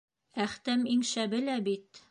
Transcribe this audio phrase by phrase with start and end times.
[0.45, 2.07] Әхтәм иң шәбе лә бит...